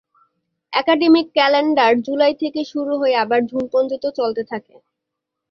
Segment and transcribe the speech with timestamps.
[0.73, 4.75] Academic calendar July থেকে শুরু হয়ে আবার জুন পর্যন্ত চলতে থাকে।